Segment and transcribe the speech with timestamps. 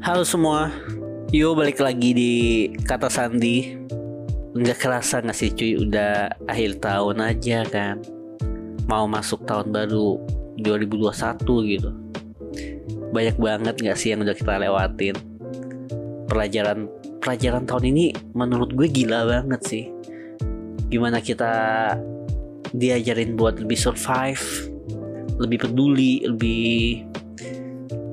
[0.00, 0.72] Halo semua,
[1.28, 2.32] Yo balik lagi di
[2.88, 3.76] Kata Sandi.
[4.56, 8.00] Nggak kerasa gak sih cuy, udah akhir tahun aja kan?
[8.88, 10.16] Mau masuk tahun baru
[10.56, 11.44] 2021
[11.76, 11.92] gitu.
[13.12, 15.20] Banyak banget gak sih yang udah kita lewatin?
[16.32, 16.88] Pelajaran
[17.20, 19.84] pelajaran tahun ini menurut gue gila banget sih.
[20.88, 21.52] Gimana kita
[22.72, 24.72] diajarin buat lebih survive
[25.36, 27.04] Lebih peduli, lebih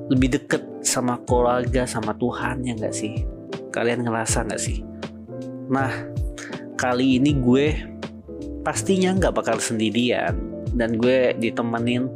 [0.08, 3.24] lebih deket sama keluarga sama Tuhan ya nggak sih?
[3.68, 4.80] Kalian ngerasa nggak sih?
[5.68, 5.92] Nah
[6.80, 7.66] kali ini gue
[8.64, 10.36] pastinya nggak bakal sendirian
[10.72, 12.08] dan gue ditemenin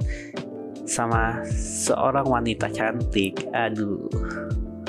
[0.88, 3.44] sama seorang wanita cantik.
[3.52, 4.08] Aduh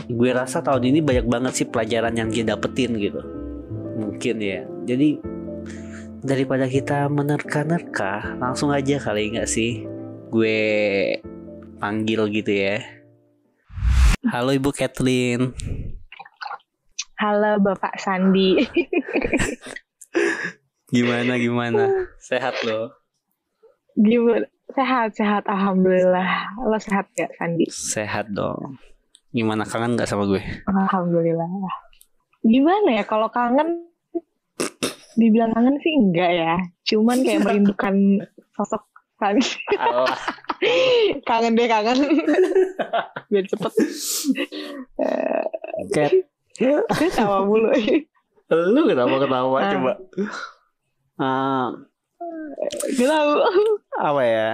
[0.08, 3.20] gue rasa tahun ini banyak banget sih pelajaran yang dia dapetin gitu.
[4.00, 4.64] Mungkin ya.
[4.88, 5.20] Jadi
[6.24, 9.84] daripada kita menerka-nerka langsung aja kali nggak sih?
[10.32, 10.56] Gue
[11.84, 12.80] panggil gitu ya.
[14.32, 15.52] Halo Ibu Kathleen.
[17.20, 18.56] Halo Bapak Sandi.
[20.96, 21.92] gimana gimana?
[22.24, 22.88] Sehat loh.
[24.00, 24.48] Gimana?
[24.72, 26.56] Sehat sehat alhamdulillah.
[26.64, 27.68] Lo sehat gak Sandi?
[27.68, 28.80] Sehat dong.
[29.36, 30.40] Gimana kangen gak sama gue?
[30.72, 31.52] Alhamdulillah.
[32.48, 33.92] Gimana ya kalau kangen?
[35.20, 36.56] Dibilang kangen sih enggak ya.
[36.88, 38.24] Cuman kayak merindukan
[38.56, 38.88] sosok
[39.20, 39.52] Sandi.
[41.28, 41.98] kangen deh kangen.
[43.32, 43.74] Biar cepet.
[45.94, 46.14] Cat
[46.54, 47.70] gue tawa mulu.
[48.54, 49.72] Lu kenapa ketawa Ah.
[49.74, 49.94] coba?
[51.14, 51.68] Ah,
[52.94, 53.32] tahu
[53.98, 54.50] apa ya?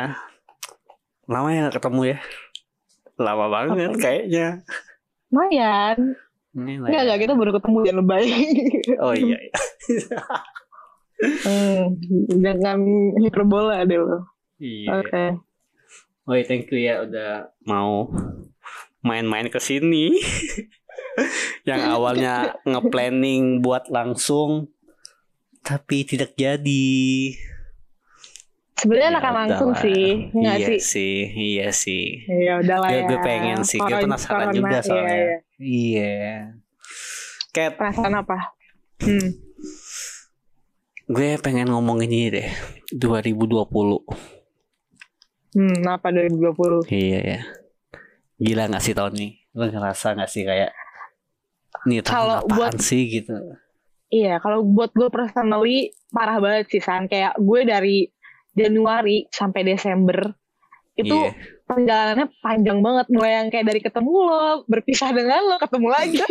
[1.29, 2.17] Lama ya gak ketemu ya?
[3.19, 3.99] Lama banget Apa?
[3.99, 4.47] kayaknya.
[5.29, 5.97] Lumayan.
[6.55, 7.01] Enggak ya.
[7.05, 8.25] enggak kita baru ketemu jangan lebay.
[9.03, 9.59] Oh iya, iya.
[11.45, 11.83] hmm,
[12.41, 12.79] jangan
[13.21, 14.25] hiperbola deh lo.
[14.59, 14.87] Iya.
[15.03, 15.48] Oke
[16.29, 18.05] Woi, thank you ya udah mau
[19.01, 20.13] main-main ke sini.
[21.69, 24.69] yang awalnya nge-planning buat langsung
[25.65, 27.33] tapi tidak jadi.
[28.77, 32.05] sebenarnya Ya akan langsung sih enggak iya sih sih, iya sih.
[32.29, 35.17] ya udahlah Ya, ya gue pengen sih, gue penasaran corona, juga iya, soalnya.
[35.17, 35.35] iya.
[35.59, 36.21] Iya.
[37.51, 38.37] Cat, perasaan apa
[39.01, 39.29] hmm.
[41.09, 42.47] gue pengen ngomong ini deh.
[42.93, 44.38] 2020.
[45.51, 47.39] Hmm apa 2020 Iya ya.
[48.35, 49.29] Gila gak sih tahun ini?
[49.51, 50.71] Lo ngerasa gak sih kayak
[51.85, 53.35] Nih tahun Kalau buat- sih gitu
[54.09, 55.77] Iya, kalau buat gue personally
[56.09, 57.05] parah banget sih San.
[57.05, 57.97] Kayak gue dari
[58.51, 60.33] Januari sampai Desember
[60.95, 61.31] itu Iya.
[61.63, 63.05] perjalanannya panjang banget.
[63.07, 66.17] Mulai yang kayak dari ketemu lo, berpisah dengan lo, ketemu lagi.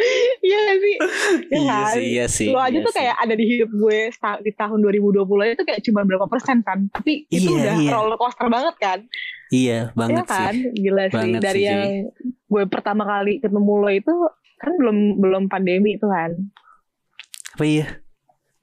[0.46, 0.96] Iya gak sih?
[1.46, 1.92] Ya Iya kan?
[1.92, 2.48] sih, iya sih.
[2.48, 2.98] Lo aja iya tuh sih.
[2.98, 3.98] kayak ada di hidup gue
[4.40, 6.88] di tahun 2020 itu kayak cuma berapa persen kan.
[6.88, 7.90] Tapi itu Iya, udah iya.
[7.90, 8.98] roller coaster banget kan.
[9.48, 10.54] Iya banget kan?
[10.54, 10.70] sih.
[10.74, 11.16] Gila sih.
[11.16, 11.82] Banget Dari sih, yang
[12.46, 14.14] gue pertama kali ketemu lo itu
[14.56, 16.30] kan belum belum pandemi itu kan.
[17.52, 17.86] Apa iya?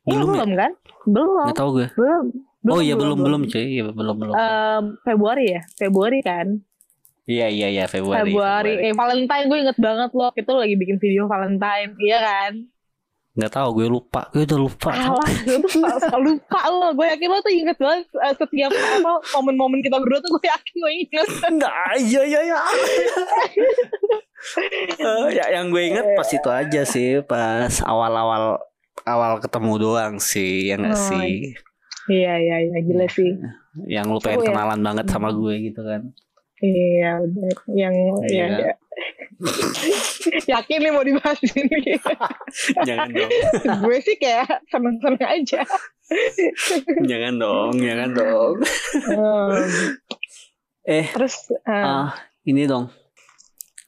[0.04, 0.34] Iya, Belum ya?
[0.34, 0.72] belum kan?
[1.04, 1.30] Belum.
[1.44, 1.88] Nggak tahu gue.
[1.94, 2.26] Belum.
[2.68, 3.64] oh iya belum belum cuy.
[3.76, 4.34] Iya belum belum.
[4.34, 5.62] Em, Februari ya?
[5.74, 6.48] Februari kan?
[7.28, 8.32] Iya iya iya Februari.
[8.32, 8.72] Februari.
[8.82, 10.32] Eh Valentine gue inget banget loh.
[10.32, 11.92] Kita lagi bikin video Valentine.
[12.00, 12.54] Iya kan?
[13.36, 14.32] Nggak tahu gue lupa.
[14.32, 14.90] Gue udah lupa.
[14.90, 16.88] Alah, gue tuh selalu lupa lo.
[16.92, 20.76] Gue yakin lo tuh inget banget eh, setiap apa momen-momen kita berdua tuh gue yakin
[20.78, 21.28] lo inget.
[21.46, 22.60] Enggak, iya iya iya.
[24.98, 28.62] Eh, ya yang gue inget pas itu aja sih pas awal-awal
[29.04, 31.54] awal ketemu doang sih ya nggak Oh, sih
[32.08, 32.78] Iya, iya, iya.
[32.80, 33.36] Gila sih.
[33.86, 34.48] yang lu pengen ya.
[34.50, 36.08] kenalan banget sama gue gitu kan
[36.58, 37.50] Iya, udah.
[37.70, 37.96] Yang,
[38.26, 38.46] Iya.
[38.48, 38.74] ya, ya.
[40.58, 42.02] yakin nih mau dibahas ini.
[42.88, 43.30] jangan dong
[43.86, 45.62] gue sih kayak seneng-seneng aja.
[47.04, 48.56] jangan dong jangan dong
[49.06, 49.52] Em,
[50.82, 52.90] eh terus, eh, ah ini dong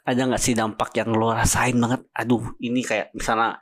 [0.03, 3.57] ada nggak sih dampak yang lo rasain banget aduh ini kayak misalnya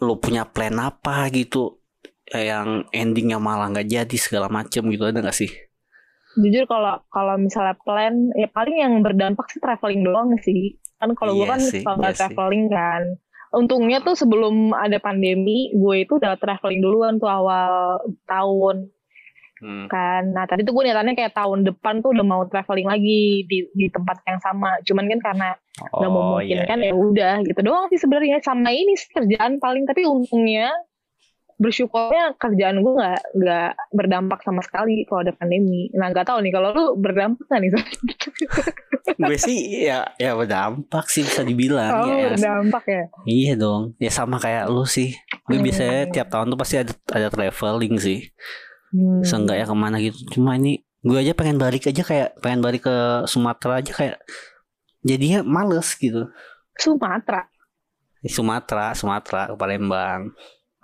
[0.00, 1.84] lo punya plan apa gitu
[2.26, 5.52] yang endingnya malah nggak jadi segala macem gitu ada nggak sih
[6.36, 10.76] jujur kalau kalau misalnya plan ya paling yang berdampak sih traveling doang sih.
[10.98, 12.20] Kan kalau gue Iya kan suka iya banget sih.
[12.20, 13.02] traveling kan.
[13.54, 18.90] Untungnya tuh sebelum ada pandemi gue itu udah traveling duluan tuh awal tahun.
[19.64, 19.86] Hmm.
[19.88, 23.64] kan nah tadi tuh gue niatannya kayak tahun depan tuh udah mau traveling lagi di
[23.72, 24.76] di tempat yang sama.
[24.84, 25.48] Cuman kan karena
[25.78, 28.42] nggak Oh, iya, memungkinkan ya udah gitu doang sih sebenarnya.
[28.42, 30.68] Sama ini sih kerjaan paling tapi untungnya
[31.56, 35.88] bersyukurnya kerjaan gue nggak nggak berdampak sama sekali kalau ada pandemi.
[35.94, 37.70] Nah nggak tahu nih kalau lu berdampak nggak nih?
[39.14, 43.02] gue sih ya ya berdampak sih bisa dibilang oh ya berdampak ya.
[43.28, 45.12] iya dong ya sama kayak lu sih
[45.46, 45.62] gue Hmm.
[45.62, 48.32] biasanya tiap tahun tuh pasti ada ada traveling sih
[48.90, 49.20] Hmm.
[49.22, 52.96] seenggaknya ke mana gitu cuma ini gue aja pengen balik aja kayak pengen balik ke
[53.28, 54.16] Sumatera aja kayak
[55.02, 56.30] jadinya males gitu
[56.74, 57.44] Sumatera.
[58.24, 60.32] Sumatera Sumatera ke Palembang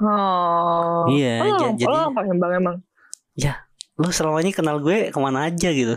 [0.01, 1.05] Oh.
[1.07, 2.77] Iya, Oh, ja- jadi- oh, Palembang emang.
[3.95, 5.93] lu selama ini kenal gue ke mana aja gitu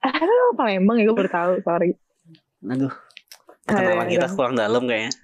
[0.00, 1.94] Aduh, Palembang ya gue baru tahu, sorry.
[2.60, 2.90] aduh
[3.64, 4.34] kenalan Iya, kita iya.
[4.34, 5.14] kurang dalam kayaknya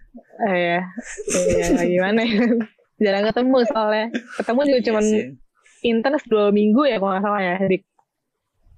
[0.40, 0.80] Eh, ya,
[1.50, 1.66] iya,
[1.98, 2.46] gimana ya?
[2.96, 4.06] Jarang ketemu soalnya.
[4.38, 5.22] Ketemu juga Iya cuman sih.
[5.82, 7.78] intens dua minggu ya kalau nggak salah ya di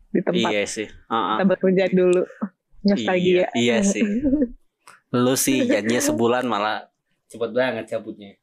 [0.08, 1.36] di tempat iya sih Heeh.
[1.36, 2.22] kita bekerja dulu.
[2.24, 3.44] iya, Nostalgia.
[3.52, 4.04] iya sih
[5.12, 6.88] lu sih janjinya sebulan malah
[7.26, 8.40] cepet banget cabutnya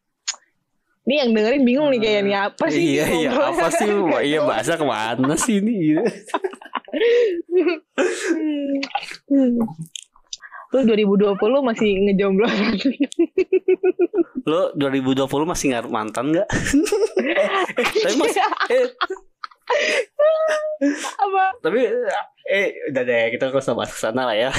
[1.04, 2.96] Ini yang dengerin bingung nih kayaknya apa sih?
[2.96, 3.92] iya iya apa sih
[4.32, 6.00] iya bahasa ke mana sih ini.
[9.28, 9.60] Hmm.
[10.74, 12.48] Lu 2020 masih ngejomblo
[14.48, 16.48] Lo 2020 masih ngarep mantan nggak?
[16.50, 18.38] eh, tapi mas,
[18.72, 18.88] eh,
[21.20, 21.44] apa?
[21.62, 21.80] tapi
[22.50, 24.52] eh udah deh kita nggak usah bahas ke sana lah ya.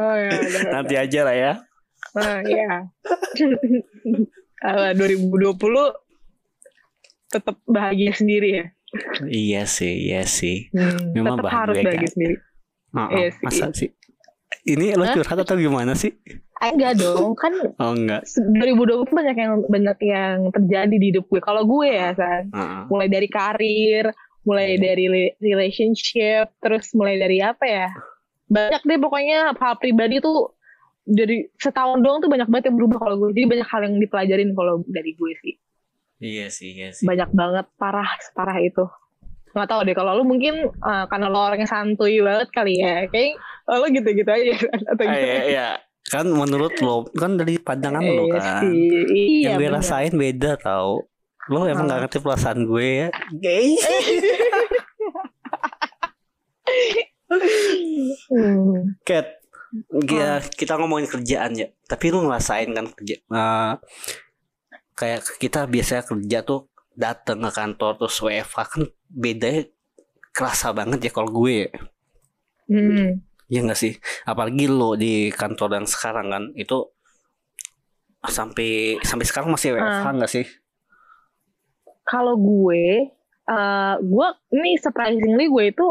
[0.00, 0.32] Oh ya.
[0.74, 1.52] Nanti aja lah ya.
[2.16, 2.88] Nah, iya.
[4.58, 5.54] Kalau 2020
[7.28, 8.66] tetap bahagia sendiri ya.
[9.22, 10.72] Iya sih, iya sih.
[10.72, 12.14] Hmm, Memang tetap harus bahagia, bahagia kan?
[12.14, 12.34] sendiri.
[12.88, 13.44] Oh, Iya sih.
[13.44, 13.90] masa sih?
[14.64, 16.12] Ini lo curhat atau gimana sih?
[16.58, 18.24] Ah, enggak dong, kan Oh enggak.
[18.26, 21.38] 2020 banyak yang banyak yang terjadi di hidup gue.
[21.38, 22.82] Kalau gue ya, San, Heeh.
[22.88, 24.08] mulai dari karir,
[24.42, 24.80] mulai Iya.
[24.82, 25.04] dari
[25.38, 27.88] relationship, terus mulai dari apa ya?
[28.48, 30.56] Banyak deh pokoknya hal pribadi tuh
[31.08, 33.32] dari setahun doang tuh banyak banget yang berubah kalau gue.
[33.32, 35.54] Jadi banyak hal yang dipelajarin kalau dari gue sih.
[36.18, 37.02] Iya sih, iya sih.
[37.02, 38.84] Banyak banget parah separah itu.
[39.48, 43.08] Nggak tahu deh kalau lu mungkin eh, karena lo orangnya santuy banget kali ya.
[43.08, 44.52] Kayak lo gitu-gitu aja
[44.92, 45.24] atau Ah, gitu.
[45.24, 45.68] iya, iya.
[46.04, 48.60] Kan menurut lo kan dari pandangan lo Iya kan.
[48.60, 48.76] sih.
[49.08, 49.76] Iya, yang gue bener.
[49.80, 51.08] rasain beda tau.
[51.48, 51.96] Lo emang Ah.
[51.96, 53.08] gak ngerti perasaan gue ya.
[53.34, 53.76] Gay.
[58.28, 58.96] Hmm.
[59.04, 59.37] Cat,
[60.08, 61.68] ya, kita ngomongin kerjaan ya.
[61.84, 63.16] Tapi lu ngerasain kan kerja.
[63.18, 63.72] eh,
[64.94, 66.66] kayak kita biasanya kerja tuh
[66.98, 69.62] datang ke kantor terus WFH kan bedanya
[70.34, 71.70] kerasa banget ya kalau gue.
[72.66, 73.22] Hmm.
[73.48, 73.96] Ya nggak sih?
[74.24, 76.84] Apalagi lo di kantor yang sekarang kan itu
[78.20, 80.12] sampai sampai sekarang masih WFH Ah.
[80.12, 80.46] nggak sih?
[82.02, 83.04] kalau gue,
[83.44, 85.86] eh gue ini surprisingly gue itu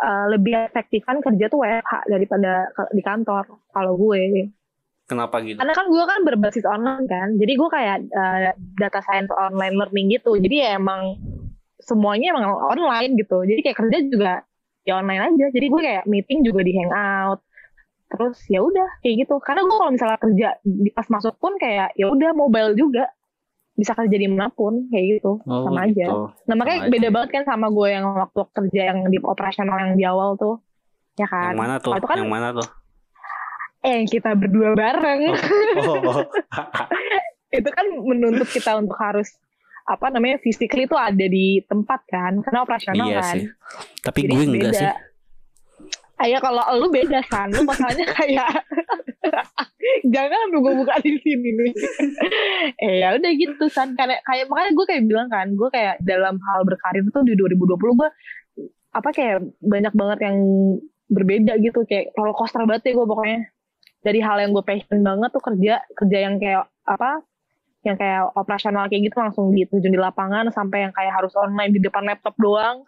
[0.00, 3.44] eh, lebih efektif kan kerja tuh WFH daripada di kantor.
[3.70, 4.50] Kalau gue,
[5.10, 5.58] Kenapa gitu?
[5.58, 10.06] karena kan gue kan berbasis online kan, jadi gue kayak eh, data science online learning
[10.14, 10.38] gitu.
[10.38, 11.18] Jadi ya emang
[11.82, 13.42] semuanya emang online gitu.
[13.42, 14.32] Jadi kayak kerja juga
[14.86, 15.46] ya online aja.
[15.50, 17.40] Jadi gue kayak meeting juga di hangout.
[18.10, 19.34] Terus ya udah kayak gitu.
[19.42, 23.10] Karena gue kalau misalnya kerja di pas masuk pun kayak ya udah mobile juga
[23.80, 26.04] bisa kerja di mana pun kayak gitu Oh, sama aja.
[26.04, 26.18] gitu.
[26.44, 27.14] Nah makanya Sama beda aja.
[27.16, 30.60] banget kan sama gue yang waktu kerja yang di operasional yang di awal tuh.
[31.16, 31.50] Ya kan?
[31.50, 31.92] Yang mana tuh?
[31.98, 32.68] Kan Yang mana tuh?
[33.80, 35.20] eh yang kita berdua bareng.
[35.80, 36.20] Oh, oh.
[37.50, 39.32] itu kan menuntut kita untuk harus
[39.82, 43.34] apa namanya physically itu ada di tempat kan karena operasional iya kan.
[43.34, 43.44] sih.
[43.98, 44.76] Tapi Jadi gue enggak beda.
[44.76, 44.90] sih.
[46.20, 48.52] Ayo kalau lu beda kan, lu masalahnya kayak
[50.14, 51.72] jangan lu gue buka di sini nih.
[52.76, 56.36] eh ya udah gitu san kayak kayak makanya gue kayak bilang kan, gue kayak dalam
[56.36, 57.72] hal berkarir tuh di 2020
[58.04, 58.08] gue
[58.90, 60.36] apa kayak banyak banget yang
[61.08, 61.88] berbeda gitu.
[61.88, 63.40] Kayak roller coaster banget ya gue pokoknya.
[64.00, 67.24] Dari hal yang gue passion banget tuh kerja kerja yang kayak apa
[67.80, 71.80] yang kayak operasional kayak gitu langsung diterjun di lapangan sampai yang kayak harus online di
[71.80, 72.84] depan laptop doang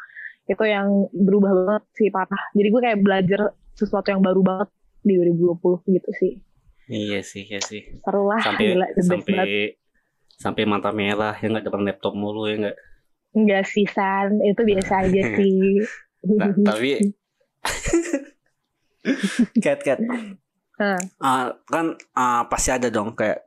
[0.53, 3.41] itu yang berubah banget sih parah jadi gue kayak belajar
[3.73, 4.69] sesuatu yang baru banget
[5.03, 6.35] di 2020 gitu sih
[6.93, 7.79] Iya sih, iya sih.
[8.05, 9.49] seru lah Sampai gila sampai banget
[10.37, 12.77] sampai mata merah ya nggak depan laptop mulu ya nggak.
[13.33, 15.81] enggak sih San itu biasa aja sih
[16.23, 17.03] Nah, tapi
[19.65, 19.99] cat cat.
[21.19, 23.43] Ah, kan ah, pasti ada dong kayak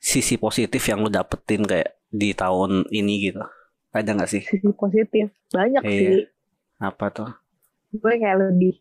[0.00, 3.44] sisi positif yang lu dapetin kayak di tahun ini gitu.
[3.94, 4.42] Ada nggak sih?
[4.42, 5.98] sisi positif banyak Iya.
[6.02, 6.20] sih
[6.82, 7.30] Apa tuh?
[7.94, 8.74] gue kayak lebih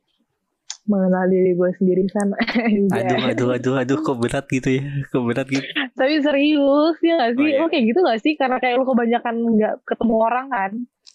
[0.83, 2.35] mengenal diri gue sendiri sana
[2.97, 4.83] Aduh, aduh, aduh, aduh, kok berat gitu ya?
[5.13, 5.63] Kok berat gitu?
[5.93, 7.61] tapi serius ya gak sih Oh, iya.
[7.61, 10.71] lo kayak gitu gak sih karena kayak lo kebanyakan nggak ketemu orang kan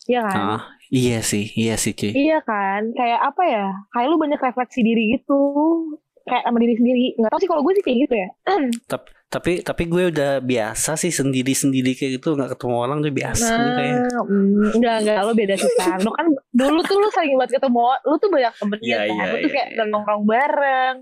[0.08, 2.16] Iya kan Ah, iya sih, iya sih cuy.
[2.16, 3.66] Iya kan, kayak apa ya?
[3.92, 5.36] Kayak lu banyak refleksi diri gitu,
[6.28, 7.04] kayak sama diri sendiri.
[7.18, 8.28] Nggak tahu sih kalau gue sih kayak gitu ya.
[9.28, 13.52] Tapi tapi gue udah biasa sih sendiri sendiri kayak gitu nggak ketemu orang tuh biasa
[13.52, 13.96] kayak.
[14.08, 15.98] Nah, mm, enggak enggak lo beda sih kan.
[16.00, 19.08] Lo kan dulu tuh lu sering banget ketemu, lu tuh banyak temennya Iya, kan.
[19.08, 19.84] iya, lu tuh iya, kayak iya.
[19.88, 20.96] nongkrong bareng.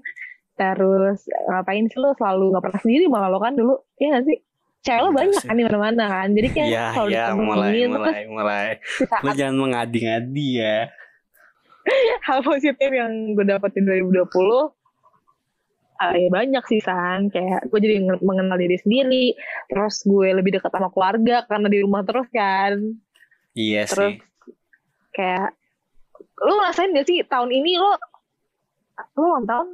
[0.56, 1.18] Terus
[1.52, 3.75] ngapain sih lu selalu nggak pernah sendiri malah lo kan dulu.
[4.00, 4.38] Iya gak sih?
[4.87, 7.90] cewek lo banyak kan di mana-mana kan jadi kayak Iya, kalau iya, ditemuin, mulai, terus
[7.90, 8.66] mulai, mulai.
[8.78, 10.78] di Lu saat jangan mengadi-ngadi ya.
[12.26, 14.30] hal positif yang gue dapetin 2020
[15.99, 17.29] ah, ya banyak sih san.
[17.29, 19.26] Kayak gue jadi nge- mengenal diri sendiri
[19.67, 22.76] terus gue lebih dekat sama keluarga karena di rumah terus kan.
[23.53, 24.21] Iya terus sih.
[25.12, 25.57] kayak
[26.37, 27.93] lu ngerasain gak sih tahun ini lo
[29.17, 29.69] lu ulang tahun?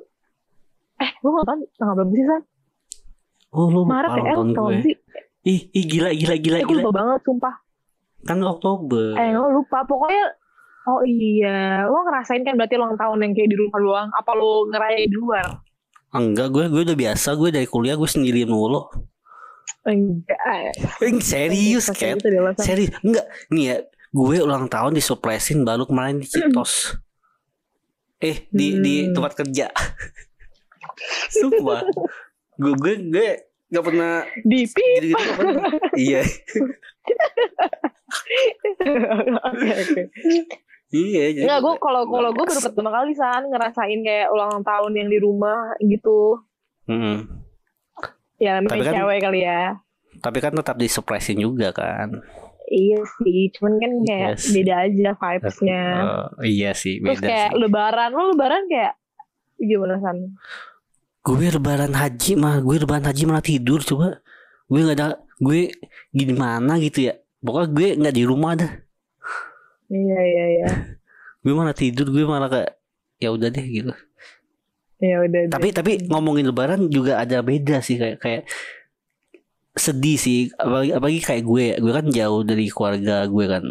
[0.99, 2.43] Eh lu ulang tahun tanggal berapa sih san?
[3.53, 4.77] Oh, lu Maret ya eh tahun gue.
[4.81, 4.97] sih.
[5.43, 6.83] Ih, ih gila gila gila eh gue gila.
[6.87, 7.55] lupa banget sumpah.
[8.23, 9.19] Kan Oktober.
[9.19, 9.83] eh lo lupa.
[9.83, 10.25] Pokoknya
[10.83, 14.09] oh iya lo ngerasain kan berarti ulang tahun yang kayak di rumah doang.
[14.15, 15.47] Apa lo ngerayain di luar
[16.13, 17.35] Enggak, gue gue udah biasa.
[17.41, 18.85] Gue dari kuliah gue sendirian mulu.
[19.83, 22.17] enggak serius, gitu San.
[22.61, 22.93] Serius.
[23.03, 23.27] Enggak.
[23.51, 23.77] Nih ya,
[24.13, 26.75] gue ulang tahun disurprisein baru kemarin di Citos.
[28.23, 29.19] Eh, di di Hmm.
[29.19, 29.67] tempat kerja.
[31.35, 31.83] Sumpah.
[32.55, 33.29] gue gue gue
[33.67, 35.75] gak pernah di pip pernah.
[35.99, 36.23] Iya.
[39.43, 40.03] oke oke
[40.93, 44.93] Iya, jadi Enggak, gue kalau kalau gue baru pertama kali san ngerasain kayak ulang tahun
[44.95, 46.37] yang di rumah gitu.
[46.85, 47.33] Mm-mm.
[48.37, 49.63] Ya namanya Tapi kan- cewek kali ya.
[50.15, 52.21] Tapi kan tetap disurprisein juga kan.
[52.69, 54.45] Iya sih, cuman kan kayak Yes.
[54.49, 55.83] beda aja vibes-nya.
[55.99, 57.59] Oh, iya sih, Terus beda kayak sih.
[57.59, 58.93] lebaran, lo lebaran kayak
[59.59, 60.17] gimana san?
[61.21, 64.21] Gue lebaran haji mah, gue lebaran haji malah tidur coba.
[64.67, 65.09] Gue nggak ada,
[65.39, 65.69] gue
[66.11, 67.15] gimana gitu ya.
[67.39, 68.73] Pokoknya gue nggak di rumah dah.
[69.93, 70.69] Iya iya iya.
[71.45, 72.81] Gue malah tidur, gue malah kayak
[73.21, 73.93] ya udah deh gitu.
[75.03, 75.51] Ya udah.
[75.51, 78.43] Tapi tapi ngomongin lebaran juga ada beda sih kayak kayak
[79.73, 83.65] sedih sih apalagi, apalagi kayak gue gue kan jauh dari keluarga gue kan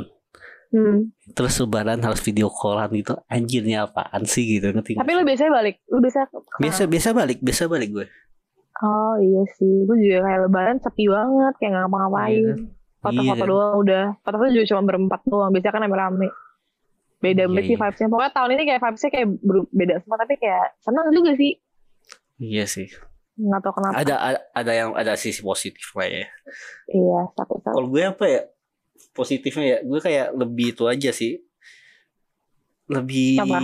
[0.71, 1.11] Hmm.
[1.35, 4.95] terus lebaran harus video callan gitu anjirnya apaan sih gitu ngerti?
[4.95, 6.31] Tapi lo biasanya balik, lo biasa
[6.63, 8.07] biasa biasa balik biasa balik gue
[8.79, 12.33] Oh iya sih, gue juga kayak lebaran sepi banget, kayak nggak ngapa-ngapain.
[12.39, 12.55] Iya.
[13.01, 13.49] Foto-foto Iya.
[13.49, 14.05] doang udah.
[14.21, 16.27] Foto-foto juga cuma berempat doang, biasanya kan rame-rame.
[17.17, 17.79] Beda Iya, sih iya.
[17.79, 18.07] vibes-nya.
[18.07, 19.27] Pokoknya tahun ini kayak vibes-nya kayak
[19.71, 21.53] beda semua, tapi kayak seneng juga sih.
[22.39, 22.89] iya sih
[23.33, 23.93] Nggak tahu kenapa.
[23.95, 26.25] ada ada, ada yang ada sisi positif lah ya
[26.87, 27.69] Iya, satu-satu.
[27.71, 28.41] kalau gue apa ya
[29.11, 31.37] positifnya ya gue kayak lebih itu aja sih
[32.87, 33.61] lebih Apa?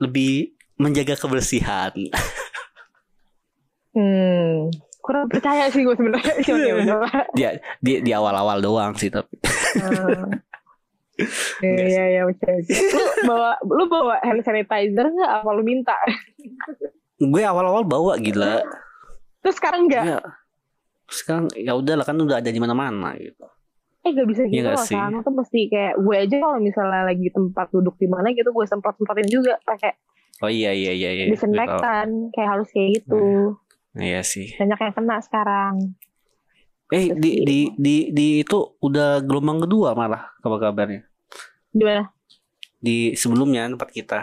[0.00, 0.34] lebih
[0.76, 1.94] menjaga kebersihan
[3.94, 4.70] Hmm,
[5.08, 6.34] kurang percaya sih gue sebenarnya.
[6.44, 7.24] Cuma ya udah lah.
[7.80, 9.32] di di awal-awal doang sih tapi
[9.68, 10.30] Hmm.
[11.18, 12.60] Iya, Enggak iya, iya, percaya.
[12.94, 15.30] Lu bawa, lu bawa hand sanitizer nggak?
[15.42, 15.98] Apa lu minta?
[17.18, 18.62] gue awal-awal bawa gila
[19.42, 20.04] Terus sekarang nggak?
[20.06, 20.18] ya
[21.08, 23.48] sekarang ya udahlah kan udah ada di mana-mana gitu
[24.04, 25.20] Eh gak bisa Iya gitu nggak loh.
[25.24, 28.94] Tuh mesti kayak gue aja kalau misalnya lagi tempat duduk di mana gitu gue semprot
[29.00, 29.96] semprotin juga pakai
[30.38, 33.58] oh iya iya iya iya disinfektan kayak harus kayak gitu.
[33.96, 35.74] Iya sih Banyak yang kena sekarang.
[36.88, 41.04] eh Terus di di- di di di itu udah gelombang kedua malah kabar kabarnya
[41.72, 42.08] Gimana?
[42.80, 44.20] di sebelumnya tempat kita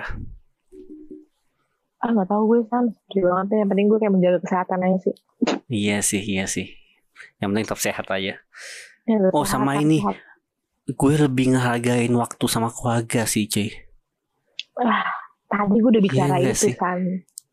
[2.02, 2.86] Ah nggak tahu gue san.
[3.10, 3.58] Sedih banget ya.
[3.66, 5.16] Yang penting gue kayak menjaga kesehatan aja sih.
[5.72, 6.68] iya sih iya sih
[7.42, 8.38] yang penting tetap sehat aja
[9.06, 10.02] Ya, Oh, sama ini.
[10.02, 10.18] sehat.
[10.86, 13.70] gue lebih ngehargain waktu sama keluarga sih cuy
[15.46, 16.76] Tadi gue udah bicara Iya nggak itu sih?
[16.78, 17.00] kan.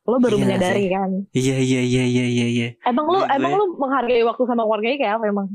[0.02, 0.90] Lo baru Iya menyadari sih?
[0.90, 1.10] kan.
[1.32, 4.98] iya iya iya iya iya iya Emang lu Gue- emang lu menghargai waktu sama keluarganya
[4.98, 5.48] kayak apa emang?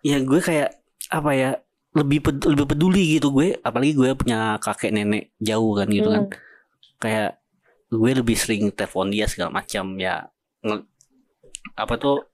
[0.00, 0.68] ya gue kayak
[1.08, 1.50] apa ya
[1.92, 6.24] lebih ped- lebih peduli gitu gue apalagi gue punya kakek nenek jauh kan gitu kan
[6.24, 6.36] Hmm.
[6.98, 7.40] kayak
[7.86, 10.28] gue lebih sering telepon dia segala macam ya
[10.60, 10.84] nge-
[11.74, 12.24] apa tuh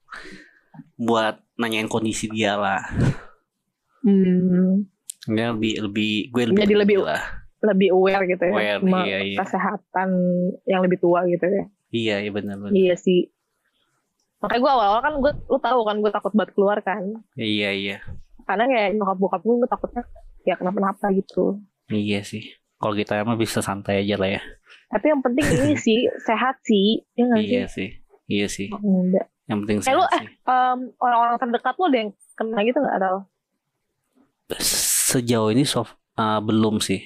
[0.96, 2.82] buat nanyain kondisi dia lah
[4.00, 4.88] Hmm.
[5.28, 7.22] ya lebih lebih gue lebih Jadi lebih- lah
[7.60, 8.52] Lebih aware gitu ya.
[8.52, 9.36] Aware, sama iya, iya.
[9.36, 10.08] Kesehatan
[10.64, 11.64] yang lebih tua gitu ya.
[11.90, 13.28] iya iya benar benar Iya sih.
[14.40, 17.02] Makanya gue awal-awal kan gue, lu tahu kan gue takut banget keluar kan.
[17.34, 17.96] iya iya
[18.42, 20.02] Karena kayak nyokap bokap gue, gue takutnya
[20.42, 21.60] ya kenapa-napa gitu.
[21.86, 22.40] iya sih
[22.76, 24.42] kalau kita emang bisa santai aja lah ya
[24.88, 27.44] Tapi yang penting ini sih sehat sih, ya sih?
[27.44, 27.88] iya sih
[28.24, 29.28] iya sih Enggak.
[29.44, 32.96] yang penting Eh, lu, sehat sih Em, orang-orang terdekat lu ada yang kena gitu nggak
[32.96, 33.16] atau
[35.10, 37.04] sejauh ini soft uh, belum sih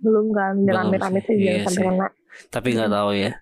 [0.00, 0.54] belum kan?
[0.62, 2.06] Rame-rame sih, iya jangan sampai kena.
[2.48, 3.32] tapi nggak tahu ya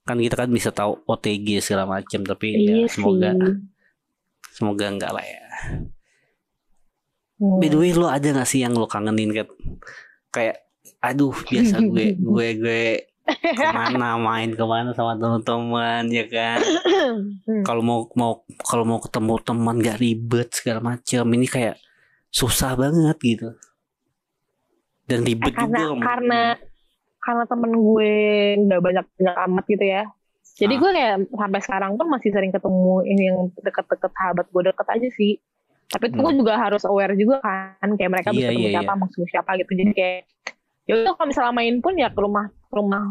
[0.00, 3.54] kan kita kan bisa tahu OTG segala macam tapi Iya ya semoga sih.
[4.50, 5.42] semoga enggak lah ya
[7.36, 7.56] Hmm.
[7.56, 9.48] by the way lo ada gak sih yang lo kangenin kan
[10.28, 10.60] kayak
[11.00, 12.82] aduh biasa gue gue gue
[13.32, 16.60] ke mana main ke mana sama teman-teman ya kan
[17.40, 17.64] Hmm.
[17.64, 21.80] kalau mau mau kalau mau ketemu teman gak ribet segala macam ini kayak
[22.28, 23.48] susah banget gitu
[25.10, 26.42] dan ribet karena juga karena
[27.20, 28.12] karena temen gue
[28.64, 30.04] nggak banyak banyak amat gitu ya
[30.60, 30.80] Jadi Ah.
[30.82, 35.08] gue kayak sampai sekarang pun masih sering ketemu ini yang deket-deket sahabat gue deket aja
[35.16, 35.40] sih.
[35.88, 38.60] Tapi tuh gue juga harus aware juga kan, kayak mereka bisa Hmm.
[38.60, 39.72] Iya, ketemu iya, siapa, musuh siapa gitu.
[39.72, 40.20] Jadi kayak
[40.84, 43.02] ya udah kalau misalnya main pun ya ke rumah ke rumah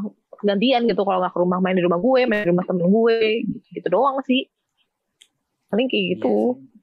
[0.45, 1.01] gantian gitu.
[1.01, 3.17] Kalau nggak ke rumah main di rumah gue, main di rumah temen gue,
[3.49, 4.41] gitu, gitu doang sih.
[5.73, 6.37] Paling kayak gitu.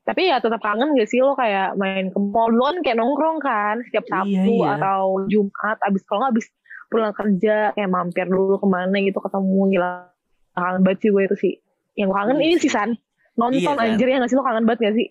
[0.07, 2.47] Iya Tapi ya tetap kangen gak sih lo kayak main ke mall?
[2.47, 4.69] Dulu kan kayak nongkrong kan setiap Iya, Sabtu iya.
[4.79, 5.77] atau Jumat.
[5.83, 6.47] Abis kalau nggak abis
[6.87, 9.61] pulang kerja kayak mampir dulu ke mana gitu ketemu.
[9.75, 9.91] Gila
[10.55, 11.55] kangen banget sih gue itu sih.
[11.99, 12.47] Yang gue kangen Iya.
[12.47, 12.91] ini sih San.
[13.35, 13.83] Nonton Iya, kan?
[13.83, 14.37] anjir ya gak sih?
[14.39, 15.07] Lo kangen banget gak sih?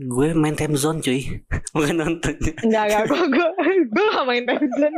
[0.00, 1.20] Gue main time zone cuy.
[1.76, 2.34] Bukan nonton.
[2.64, 3.48] Enggak enggak gue gue
[3.84, 4.94] gue gak main Tizen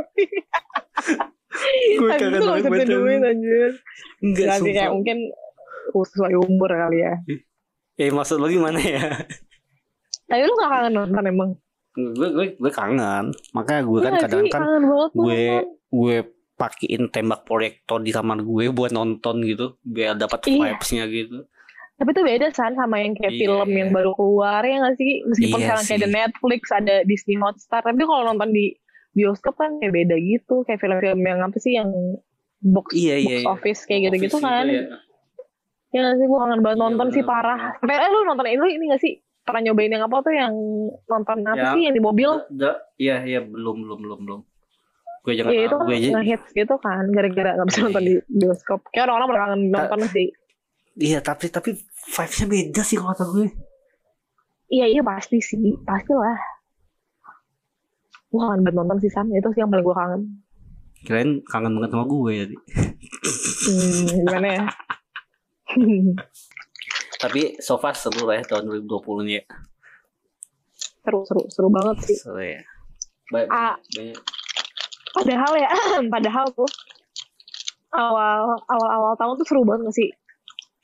[1.99, 2.39] Gue Tapi kangen
[2.71, 3.71] banget Time anjir.
[4.23, 5.17] Enggak Nanti kayak mungkin
[5.91, 7.19] sesuai umur kali ya
[7.95, 9.21] Eh maksud lo gimana ya
[10.23, 11.49] tapi lu gak kangen nonton emang
[11.93, 14.61] gue gue gue kangen makanya gue Iya kan nggak kadang kan
[15.13, 15.41] gue
[15.91, 16.15] gue
[16.53, 20.73] pakein tembak proyektor di kamar gue buat nonton gitu biar dapat Iya.
[20.73, 21.45] vibesnya gitu
[21.93, 23.41] Tapi itu beda San sama yang kayak Iya.
[23.45, 25.21] film yang baru keluar ya gak sih?
[25.23, 27.85] Meskipun Iya sekarang kayak ada Netflix, ada Disney Hotstar.
[27.85, 28.73] Tapi kalau nonton di
[29.13, 30.65] bioskop kan kayak beda gitu.
[30.65, 31.93] Kayak film-film yang apa sih yang
[32.59, 33.45] box, Iya, box iya, iya.
[33.45, 34.65] office kayak gitu-gitu Office kan.
[34.65, 34.97] gitu ya.
[35.93, 36.25] Ya gak sih?
[36.25, 37.31] Gue kangen banget Iya, nonton sih bener.
[37.31, 37.59] parah.
[37.77, 39.13] Sampai eh, lu nonton ini, ini gak sih?
[39.39, 40.53] Pernah nyobain yang apa tuh yang
[41.05, 41.71] nonton apa Ya.
[41.71, 42.29] sih yang di mobil?
[42.97, 44.41] Iya iya belum belum belum belum
[45.23, 47.03] gue jangan Ya itu kan ngehits gitu kan.
[47.07, 48.79] Gara-gara gak bisa nonton di bioskop.
[48.89, 50.27] Kayak orang-orang pada kangen Ta- nonton sih.
[50.95, 51.73] iya tapi tapi
[52.07, 53.47] vibesnya beda sih kalau kata gue
[54.69, 55.77] Iya iya pasti sih.
[55.79, 56.39] Pastilah.
[58.27, 59.29] Gue kangen banget nonton sih Sam.
[59.29, 60.21] Itu sih yang paling gue kangen.
[61.03, 62.55] kirain kangen banget sama gue tadi
[63.63, 64.63] Hmm, gimana ya?
[67.17, 69.45] Tapi so far seru lah ya tahun 2020 ini ya
[70.99, 72.17] seru seru seru banget sih.
[72.17, 72.61] seru ya
[73.27, 73.75] banyak, Ah.
[73.89, 74.19] banyak
[75.13, 75.69] Padahal ya,
[76.13, 76.65] padahal tuh
[77.91, 80.09] awal awal awal tahun tuh seru banget gak sih?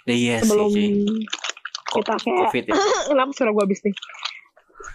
[0.05, 0.89] Ya, iya Sebelum sih
[1.89, 2.73] kita kayak covid ya
[3.09, 3.95] kenapa suara gue habis nih?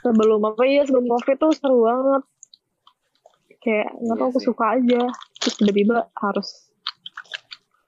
[0.00, 2.22] Sebelum apa ya sebelum covid tuh seru banget.
[3.58, 4.46] Kayak nggak Iya tau aku sih.
[4.46, 5.02] suka aja.
[5.42, 6.48] Terus tiba-tiba harus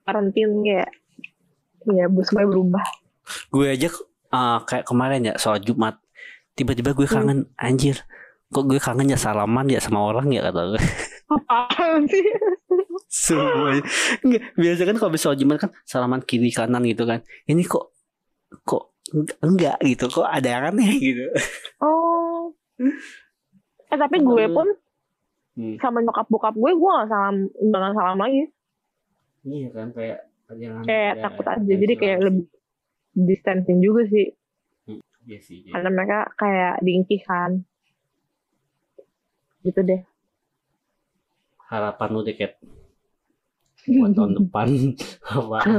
[0.02, 0.90] karantin kayak
[1.88, 2.87] ya semuanya berubah.
[3.51, 3.88] gue aja
[4.31, 5.99] uh, kayak kemarin ya soal Jumat
[6.55, 7.16] tiba-tiba gue Hmm.
[7.20, 8.03] kangen anjir
[8.46, 10.83] kok gue kangen ya salaman ya sama orang ya kata gue
[11.27, 12.22] Apaan sih?
[13.09, 13.83] semuanya
[14.22, 17.90] Nggak, biasa kan kalau soal Jumat kan salaman kiri kanan gitu kan ini kok
[18.62, 18.94] kok
[19.40, 21.27] enggak, gitu kok ada yang aneh gitu
[21.79, 22.55] Oh.
[23.87, 24.66] Eh tapi gue pun
[25.57, 25.81] Hmm.
[25.81, 27.49] sama nyokap bokap gue gue gak salam
[27.96, 28.44] salam lagi
[29.42, 30.25] iya kan kayak
[30.87, 32.46] kayak takut aja jadi kayak lebih
[33.16, 34.30] distancing juga sih.
[35.26, 35.74] Iya sih iya.
[35.74, 37.66] karena mereka kayak diingkih kan.
[39.66, 40.02] Gitu deh.
[41.66, 42.52] Harapan lu Kat.
[43.90, 44.68] buat tahun depan.
[45.35, 45.59] Apa?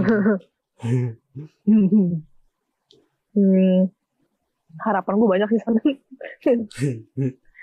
[3.38, 3.86] Hmm,
[4.82, 5.78] harapan gue banyak sih sana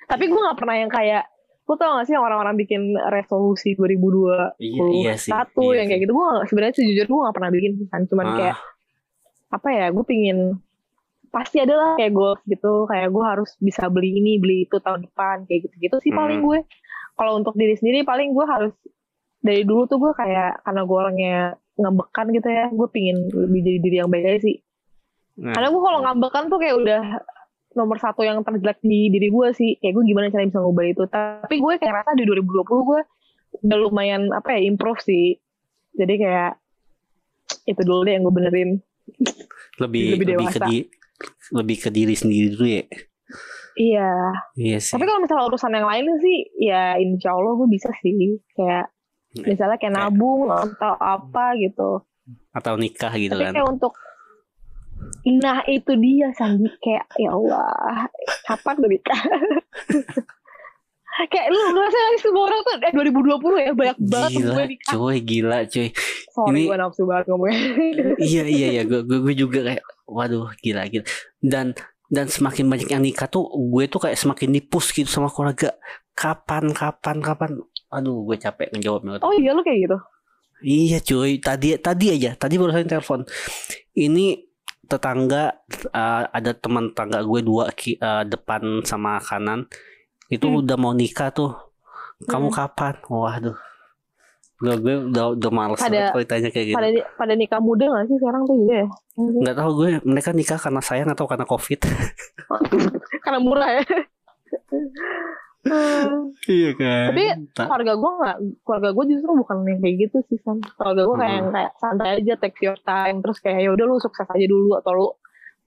[0.07, 1.27] tapi gue nggak pernah yang kayak
[1.65, 6.01] lu tau gak sih yang orang-orang bikin resolusi 2021 iya iya sih iya yang kayak
[6.05, 8.35] gitu gue sebenarnya sejujurnya gue gak pernah bikin sih kan cuman Ah.
[8.37, 8.57] kayak
[9.49, 10.39] apa ya gue pingin
[11.31, 12.87] pasti ada lah kayak goals gitu.
[12.87, 16.23] Kayak gue harus bisa beli ini beli itu tahun depan kayak gitu gitu sih Hmm.
[16.23, 16.59] paling gue.
[17.15, 18.71] Kalau untuk diri sendiri paling gue harus
[19.43, 21.39] dari dulu tuh gue kayak karena gue orangnya
[21.75, 24.57] ngambekan gitu ya gue pingin lebih jadi diri yang baik aja sih.
[25.43, 27.03] Nah, karena gue kalau ngambekan tuh kayak udah
[27.75, 29.77] nomor satu yang terjelek di diri gue sih.
[29.79, 31.05] Kayak gue gimana caranya bisa ngubah itu.
[31.11, 33.01] Tapi gue kayak rasa di 2020 gue
[33.65, 35.39] udah lumayan apa ya improve sih.
[35.95, 36.59] Jadi kayak
[37.69, 38.71] itu dulu deh yang gue benerin.
[39.83, 40.77] Lebih lebih lebih, ke di,
[41.53, 42.85] lebih ke diri sendiri dulu ya?
[43.75, 44.13] Iya.
[44.55, 44.95] Iya sih.
[44.95, 48.39] Tapi kalau misalnya urusan yang lain sih ya insya Allah gue bisa sih.
[48.55, 48.95] Kayak
[49.35, 49.51] Hmm.
[49.51, 52.07] misalnya kayak nabung atau apa gitu.
[52.55, 53.55] Atau nikah gitu tapi kan?
[53.59, 53.93] kayak untuk
[55.25, 56.69] nah itu dia Sandi.
[56.81, 58.09] Kayak ya Allah
[58.45, 59.21] kapan gue nikah
[61.31, 64.65] kayak lu ngerasa gak sih semua orang tuh eh 2020 ya banyak banget gila gue
[64.75, 64.93] nikah.
[64.93, 65.89] cuy gila cuy.
[66.35, 67.59] Sorry Ini- gue nafsu banget ngomongnya.
[68.35, 71.05] Iya iya iya gue, gue gue juga kayak waduh gila gila.
[71.39, 71.79] Dan
[72.11, 75.79] dan semakin banyak yang nikah tuh gue tuh kayak semakin dipus gitu sama keluarga.
[76.19, 77.51] Kapan kapan kapan?
[77.95, 79.99] Aduh gue capek ngejawabnya oh iya lu kayak gitu?
[80.65, 83.21] Iya cuy, tadi tadi aja, tadi baru saya telepon.
[83.93, 84.54] Ini
[84.85, 85.57] tetangga
[85.89, 89.67] uh, ada teman tetangga gue dua ki, uh, depan sama kanan.
[90.27, 90.61] Itu Hmm.
[90.61, 91.53] udah mau nikah tuh.
[92.23, 92.57] Kamu Hmm.
[92.57, 92.95] kapan?
[93.05, 93.57] Waduh.
[94.57, 96.77] Gue gue udah udah males Pada- banget kalau ditanya kayak gitu.
[96.79, 100.57] pada pada nikah muda gak sih sekarang tuh juga ya Nggak tahu gue mereka nikah
[100.57, 101.81] karena sayang atau karena covid.
[103.25, 103.85] karena murah ya
[105.65, 106.31] Hmm.
[106.51, 110.39] iya kan Tapi Tak- keluarga gue nggak keluarga gue justru bukan yang kayak gitu sih
[110.39, 111.39] san keluarga gue kayak Hmm.
[111.39, 114.75] yang kayak santai aja take your time terus kayak ya udah lu sukses aja dulu
[114.75, 115.09] atau lu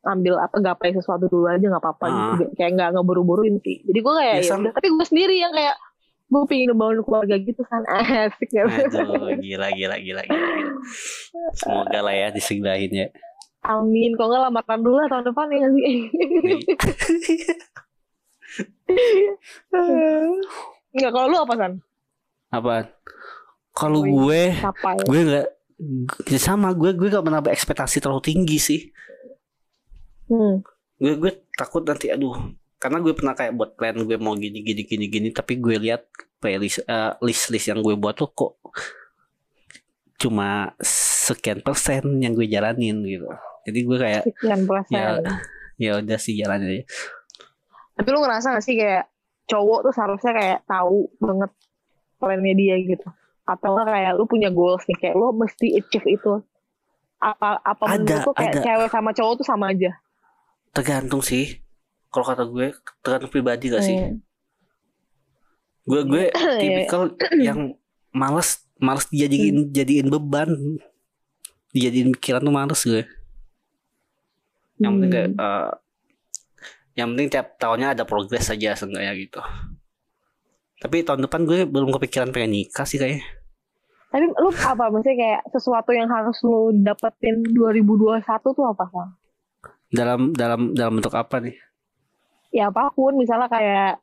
[0.04, 2.16] ambil apa gapai sesuatu dulu aja nggak apa-apa Ah.
[2.32, 5.76] gitu kayak nggak ngeburu-buruin sih jadi gue kayak Ya, ya tapi gue sendiri yang kayak
[6.28, 7.82] gue pengen ngebangun keluarga gitu kan
[8.24, 10.48] asik ya Aduh, gila, gila, gila, gila.
[11.54, 13.08] Semoga lah ya disegelahin ya.
[13.60, 15.98] amin kok nggak lamaran dulu lah tahun depan ya sih
[20.98, 21.74] nggak kalau lu apa san
[22.48, 22.88] Apaan?
[23.76, 25.48] Kalau gue, apa ya gue nggak
[26.26, 28.82] ya sama gue gue gak menambah ekspektasi terlalu tinggi sih.
[30.32, 30.66] hmm.
[30.98, 32.34] Gue gue takut nanti aduh
[32.82, 36.10] karena gue pernah kayak buat plan gue mau gini gini gini gini tapi gue lihat
[36.42, 38.58] playlist eh, list list yang gue buat tuh kok
[40.18, 43.30] cuma sekian persen yang gue jalanin gitu.
[43.70, 45.22] Jadi gue kayak sekian persen ya
[45.78, 46.86] ya udah sih jalanin aja.
[47.98, 49.10] Tapi lu ngerasa gak sih kayak
[49.48, 51.52] cowok tuh seharusnya kayak tahu banget
[52.18, 53.08] plannya dia gitu.
[53.44, 56.34] Atau kayak lu punya goals nih kayak lu mesti achieve itu.
[57.18, 58.62] Apa apa Ada, menurut lu kayak ada.
[58.62, 59.92] cewek sama cowok tuh sama aja?
[60.70, 61.58] Tergantung sih.
[62.08, 63.98] Kalau kata gue tergantung pribadi gak sih?
[63.98, 64.22] Hmm.
[65.84, 66.60] gue gue Iya.
[66.60, 67.02] tipikal
[67.40, 67.60] yang
[68.12, 70.52] males males dijadiin jadiin beban
[71.72, 73.08] dijadiin pikiran tuh males gue
[74.78, 75.72] yang penting kayak Hmm.
[76.98, 79.42] Yang penting tiap tahunnya ada progres saja seenggaknya gitu.
[80.82, 83.22] Tapi tahun depan gue belum kepikiran pengen nikah sih kayaknya.
[84.10, 84.90] Tapi lu apa?
[84.90, 89.12] Maksudnya kayak sesuatu yang harus lu dapetin 2021 tuh apa Sang?
[89.88, 91.56] dalam dalam dalam bentuk apa nih?
[92.50, 93.14] Ya apa pun.
[93.14, 94.02] Misalnya kayak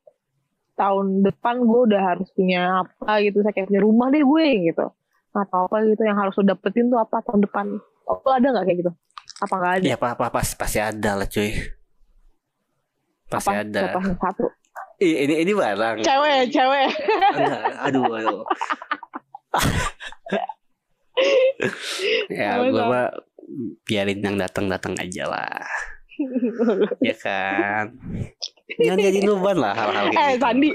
[0.79, 3.43] tahun depan gue udah harus punya apa gitu.
[3.43, 4.87] Saya kayak punya rumah deh gue gitu.
[5.35, 6.03] Atau apa gitu.
[6.07, 7.67] Yang harus lu dapetin tuh apa tahun depan?
[8.07, 8.93] Oh, ada nggak kayak gitu?
[9.43, 9.83] Apa nggak ada?
[9.83, 11.83] Ya apa apa pasti pasti ada lah cuy
[13.38, 13.62] pasti apa?
[13.66, 13.81] ada.
[13.90, 14.44] Contohnya satu?
[15.03, 15.97] Ih, ini ini barang.
[16.07, 16.88] Cewek cewek.
[17.35, 18.42] Enggak, aduh aduh.
[22.31, 23.07] Ya gue mah
[23.87, 25.62] biarin yang datang datang aja lah.
[27.03, 27.90] Ya kan?
[28.79, 30.42] Jangan jadi beban lah hal-hal kayak eh gitu.
[30.42, 30.70] Sandi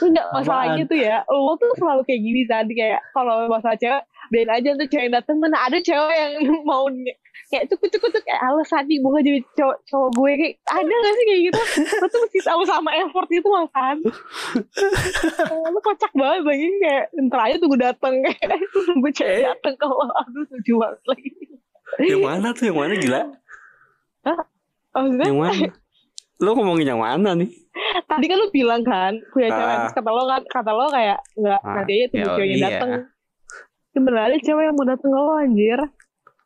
[0.00, 2.72] lu nggak masalahnya tuh ya lo tuh selalu kayak gini Sandi.
[2.78, 6.32] Kayak kalau masalah cewek biarin aja tuh cewek yang dateng mana ada cewek yang
[6.70, 6.86] mau
[7.46, 11.12] kayak cukup cukup cukup kayak halo Sandi gue jadi cowok cowok gue kayak ada gak
[11.12, 11.24] sih?
[11.24, 11.60] kayak gitu.
[11.98, 13.96] Lo tuh mesti tahu sama effort itu makan
[15.64, 18.14] lu kocak banget lagi kayak ntar aja tunggu dateng.
[18.40, 21.30] Kayak tunggu cewek dateng kalau aduh lucu banget lagi.
[22.00, 23.20] Yang mana tuh yang mana gila?
[24.94, 25.26] Maksudnya?
[25.26, 25.66] Yang mana?
[26.38, 27.50] Lo ngomongin yang mana nih?
[28.04, 29.80] Tadi kan lu bilang kan punya cewek Ah.
[29.82, 32.58] terus kata lo kan kata lo kayak nggak Ah, nanti aja tunggu ya, cewek yang
[32.58, 32.66] iya.
[32.68, 32.90] dateng.
[33.90, 35.78] Sebenarnya cewek yang mau dateng ke lo anjir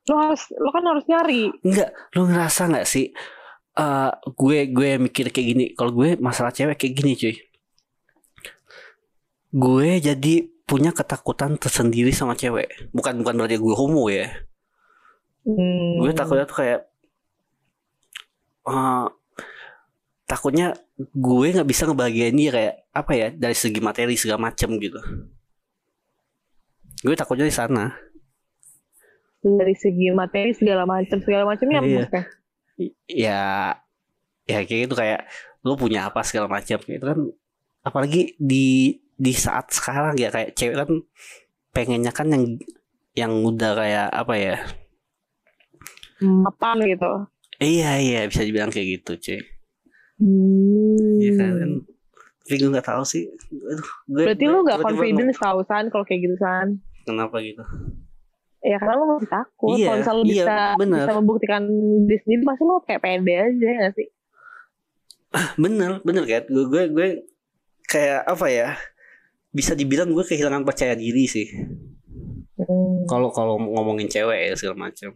[0.08, 1.52] lo harus lo kan harus nyari.
[1.62, 3.12] Enggak lo ngerasa nggak sih
[3.78, 7.36] eh gue gue mikir kayak gini kalau gue masalah cewek kayak gini cuy.
[9.54, 10.34] Gue jadi
[10.68, 12.90] punya ketakutan tersendiri sama cewek.
[12.92, 14.28] Bukan bukan berarti gue homo ya.
[15.48, 16.04] Hmm.
[16.04, 16.80] gue takutnya tuh kayak
[18.68, 19.06] eh,
[20.28, 25.00] takutnya gue nggak bisa ngebahagiain dia kayak apa ya dari segi materi segala macem gitu.
[27.00, 27.94] Gue takutnya di sana
[29.38, 31.98] dari segi materi segala macam segala macamnya apa Iya.
[32.02, 32.24] maksudnya
[33.10, 33.42] ya
[34.46, 35.26] ya kayak gitu kayak
[35.66, 37.18] lu punya apa segala macam gitu kan.
[37.82, 40.90] Apalagi di di saat sekarang ya kayak cewek kan
[41.74, 42.44] pengennya kan yang
[43.18, 44.56] yang udah kayak apa ya?
[46.22, 47.10] Mapan gitu.
[47.58, 49.38] Iya iya bisa dibilang kayak gitu cuy.
[50.18, 51.18] Hmm.
[51.18, 51.50] Iya kan
[52.48, 53.28] tapi gue nggak tahu sih.
[53.28, 56.80] Aduh, gue, berarti gue lu nggak confidence tau san kalau kayak gitu san?
[57.04, 57.60] Kenapa gitu
[58.58, 60.98] ya karena lu masih takut Iya, kalau misalnya lu iya, bisa bener.
[60.98, 61.62] bisa membuktikan
[62.04, 64.08] diri sendiri pasti lu kayak pede aja gak sih
[65.56, 67.08] bener bener kan gue gue gue
[67.84, 68.68] kayak apa ya
[69.48, 71.48] bisa dibilang gue kehilangan percaya diri sih
[72.58, 73.06] Hmm.
[73.06, 75.14] kalau kalau ngomongin cewek ya segala macam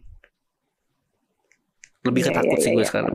[2.07, 2.87] lebih Iya, ketakut iya, sih iya, gue iya.
[2.87, 3.13] sekarang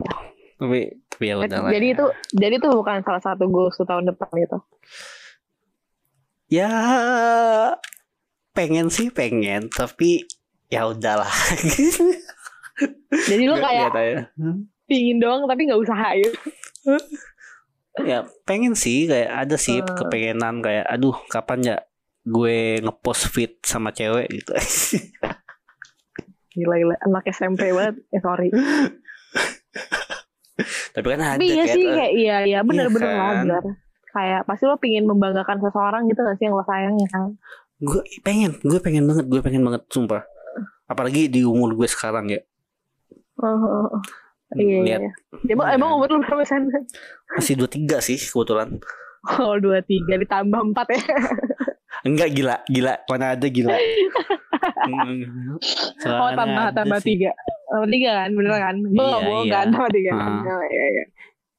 [0.59, 1.93] tapi tapi ya udah lah jadi ya.
[1.97, 2.05] itu
[2.37, 4.57] jadi itu bukan salah satu goals tahun depan gitu
[6.47, 6.69] ya
[8.59, 9.71] pengen sih pengen.
[9.71, 10.27] Tapi
[10.67, 11.31] ya udahlah.
[13.25, 14.51] Jadi lu Nggak- kayak ya.
[14.85, 16.33] pingin doang tapi nggak usaha gitu
[18.01, 19.05] ya pengen sih.
[19.05, 19.91] Kayak ada sih Hmm.
[19.93, 21.77] kepengenan kayak aduh kapan ya
[22.21, 24.27] gue ngepost fit sama cewek?
[24.29, 24.51] gitu.
[26.51, 26.95] Gila gila.
[27.01, 27.95] Anak SMP banget.
[28.09, 28.49] Eh sorry.
[30.89, 32.59] Tapi kan ada tapi iya kayak, sih eh, kayak iya iya.
[32.61, 32.99] Bener Iya
[33.57, 33.75] kan?
[34.09, 37.29] kayak pasti lo pingin membanggakan seseorang gitu gak sih yang lo sayang ya kan
[37.79, 40.23] gue pengen gue pengen banget gue pengen banget sumpah
[40.85, 42.41] apalagi di umur gue sekarang ya
[43.39, 43.87] Oh,
[44.51, 45.11] iya iya lihat iya.
[45.47, 45.75] Emang, Iya.
[45.79, 46.75] emang umur lu berapa sana?
[47.31, 48.75] masih dua tiga sih kebetulan
[49.31, 51.03] Oh dua tiga ditambah empat ya.
[52.01, 52.95] Enggak gila, gila.
[53.05, 53.75] Mana ada gila.
[53.75, 55.59] Hmm, Oh
[55.99, 57.15] soalnya tambah tambah sih.
[57.15, 57.31] tiga.
[57.69, 58.75] Tambah tiga kan bener kan?
[58.79, 59.53] Iya, gak bohong iya.
[59.53, 60.11] kan tambah tiga.
[60.13, 60.31] kan?
[60.41, 61.03] Oh, iya, iya.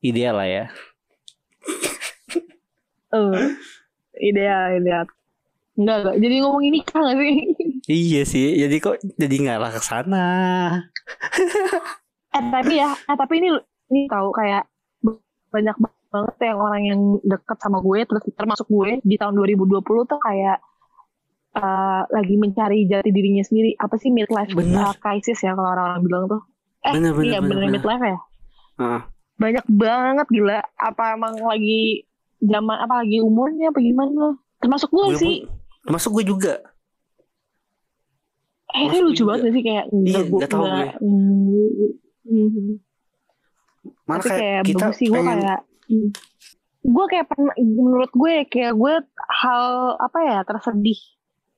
[0.00, 0.64] Ideal lah ya.
[3.10, 3.44] Eh,
[4.22, 5.04] ideal ideal.
[5.80, 6.16] Enggak enggak.
[6.20, 7.34] Jadi ngomongin nikah gak sih?
[7.90, 8.46] Iya sih.
[8.60, 10.26] Jadi kok jadi ngarah ke sana.
[12.36, 13.48] eh tapi ya, eh, tapi ini
[13.90, 14.68] ini tahu kayak
[15.50, 15.74] banyak
[16.10, 20.58] banget yang orang yang deket sama gue terus termasuk gue di tahun 2020 tuh kayak
[21.54, 24.78] eh, lagi mencari jati dirinya sendiri apa sih midlife Bener.
[24.78, 26.42] uh, crisis ya kalau orang-orang bilang tuh
[26.82, 27.74] eh Bener, bener, iya bener, bener, bener.
[27.74, 28.18] midlife ya
[28.78, 29.00] Heeh.
[29.38, 32.06] banyak banget gila apa emang lagi
[32.40, 34.24] zaman apa lagi umurnya apa gimana
[34.58, 36.54] termasuk gue Gue sih pun- Termasuk gue juga.
[38.70, 39.46] eh lucu banget juga.
[39.50, 40.86] gak sih kayak Iya, enggak gue nggak tahu gue.
[41.02, 41.90] mm,
[42.30, 42.72] mm.
[44.06, 46.08] Malah tapi kayak, kayak kita gue kayak mm.
[46.80, 48.94] gue kayak pernah menurut gue kayak gue
[49.26, 49.64] hal
[49.98, 51.00] apa ya tersedih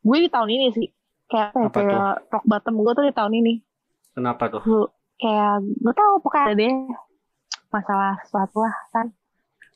[0.02, 0.88] gue di tahun ini sih
[1.28, 3.54] kayak apa ya Apa kayak rock bottom gue tuh di tahun ini
[4.12, 4.62] kenapa tuh?
[4.64, 6.74] Gue- kayak gue tau pokoknya ada deh
[7.68, 9.06] masalah sesuatu lah kan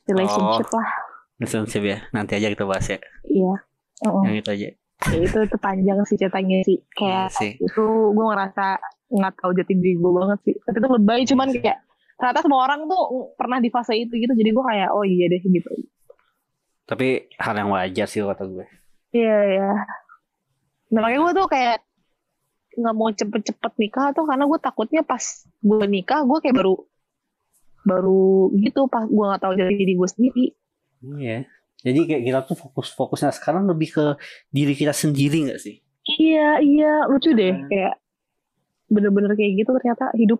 [0.05, 0.89] relationship lah
[1.37, 1.97] Relationship ya.
[2.09, 2.97] Nanti aja kita bahas ya.
[3.23, 3.53] iya
[3.99, 4.23] Mm-mm.
[4.23, 4.69] Yang itu aja.
[5.07, 7.51] Ya, itu itu panjang sih ceritanya sih kayak Iya sih.
[7.55, 11.79] itu gue ngerasa nggak tahu jati diri gue banget sih tapi itu lebay cuman kayak
[12.13, 15.37] ternyata semua orang tuh pernah di fase itu gitu jadi gue kayak oh iya deh
[15.39, 15.69] gitu
[16.83, 18.65] Tapi hal yang wajar sih kata gue.
[19.11, 19.69] iya iya
[20.87, 21.77] nah makanya gue tuh kayak
[22.73, 25.23] nggak mau cepet-cepet nikah tuh karena gue takutnya pas
[25.57, 26.73] gue nikah gue kayak baru
[27.83, 30.45] baru gitu pas gue nggak tahu jati diri gue sendiri
[30.97, 31.45] Iya.
[31.77, 34.05] Jadi kayak kita tuh fokus-fokusnya sekarang lebih ke
[34.49, 35.77] diri kita sendiri gak sih?
[36.07, 37.67] iya iya lucu deh Hmm.
[37.67, 37.99] kayak
[38.87, 40.39] bener-bener kayak gitu ternyata hidup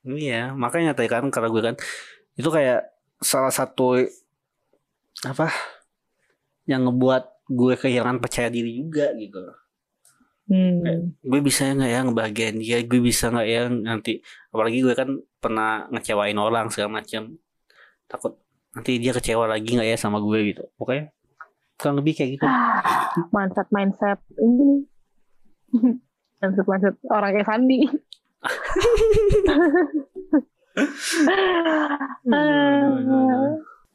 [0.00, 1.76] Iya, makanya tadi kan karena gue kan
[2.32, 2.88] itu kayak
[3.20, 3.98] salah satu
[5.26, 5.50] apa
[6.64, 9.42] yang ngebuat gue kehilangan percaya diri juga gitu.
[10.48, 11.18] hmm.
[11.20, 15.90] Gue bisa nggak ya ngebahagiain dia, gue bisa nggak ya nanti apalagi gue kan pernah
[15.90, 17.36] ngecewain orang segala macam.
[18.06, 18.38] Takut
[18.76, 20.62] nanti dia kecewa lagi nggak ya sama gue gitu.
[20.78, 21.10] Pokoknya
[21.80, 22.46] kurang lebih kayak gitu.
[22.46, 24.84] Ah, mindset mindset ini
[26.40, 27.78] mindset mindset orang kayak Sandi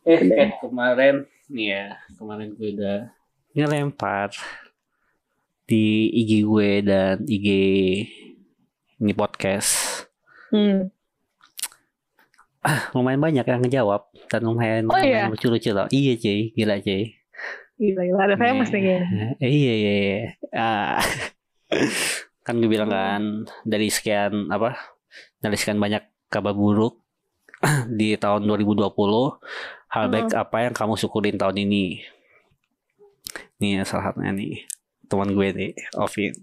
[0.05, 3.09] Eh, eh kemarin nih ya, kemarin gue udah
[3.57, 4.29] ngelempar
[5.65, 7.47] di IG gue dan IG
[9.01, 10.05] ini podcast.
[10.53, 10.94] hmm.
[12.97, 15.29] Lumayan banyak yang ngejawab dan lumayan, Oh, iya?
[15.29, 15.87] lumayan lucu-lucu loh.
[15.89, 17.03] Iya cuy, gila cuy.
[17.75, 20.19] gila gila ada famous nih kayaknya Eh, iya iya iya.
[20.51, 20.97] Ah.
[22.45, 23.21] kan gue bilang kan
[23.63, 24.77] dari sekian apa?
[25.37, 27.01] Dari sekian banyak kabar buruk
[27.99, 28.81] di tahun 2020,
[29.91, 32.01] hal baik apa yang kamu syukurin tahun ini?
[33.59, 34.63] Nih salah satunya nih
[35.05, 36.33] teman gue nih, Ovin.